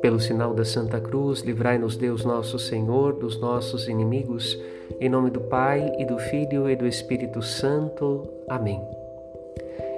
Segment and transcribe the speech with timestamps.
[0.00, 4.56] Pelo sinal da Santa Cruz, livrai-nos Deus nosso Senhor dos nossos inimigos,
[5.00, 8.22] em nome do Pai e do Filho e do Espírito Santo.
[8.48, 8.80] Amém.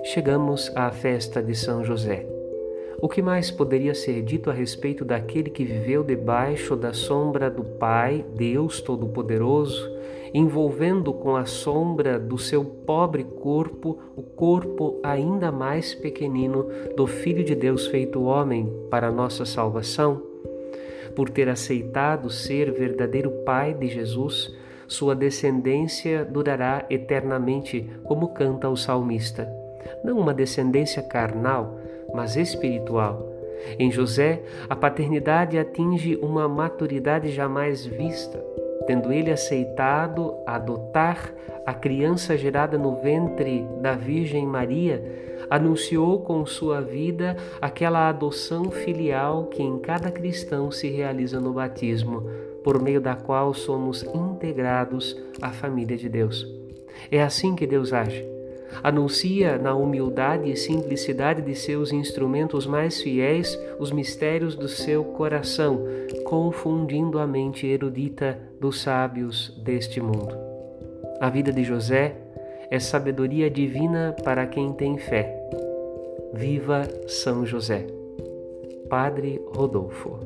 [0.05, 2.38] Chegamos à festa de São José.
[3.01, 7.63] O que mais poderia ser dito a respeito daquele que viveu debaixo da sombra do
[7.63, 9.89] Pai, Deus Todo-Poderoso,
[10.35, 17.45] envolvendo com a sombra do seu pobre corpo o corpo ainda mais pequenino do Filho
[17.45, 20.21] de Deus feito homem para nossa salvação?
[21.15, 24.53] Por ter aceitado ser verdadeiro Pai de Jesus,
[24.89, 29.58] sua descendência durará eternamente, como canta o salmista.
[30.03, 31.79] Não uma descendência carnal,
[32.15, 33.27] mas espiritual.
[33.79, 38.43] Em José, a paternidade atinge uma maturidade jamais vista
[38.89, 41.31] tendo ele aceitado adotar
[41.67, 45.05] a criança gerada no ventre da Virgem Maria,
[45.51, 52.23] anunciou com sua vida aquela adoção filial que em cada cristão se realiza no batismo,
[52.65, 56.51] por meio da qual somos integrados à família de Deus.
[57.13, 58.38] É assim que Deus age
[58.83, 65.85] Anuncia na humildade e simplicidade de seus instrumentos mais fiéis os mistérios do seu coração,
[66.25, 70.37] confundindo a mente erudita dos sábios deste mundo.
[71.21, 72.17] A vida de José
[72.71, 75.35] é sabedoria divina para quem tem fé.
[76.33, 77.87] Viva São José.
[78.89, 80.19] Padre Rodolfo.